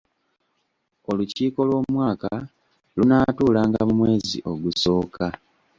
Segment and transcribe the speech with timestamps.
[1.09, 2.31] Olukiiko lw'Omwaka
[2.95, 5.25] lunaatuulanga mu mwezi ogusooka.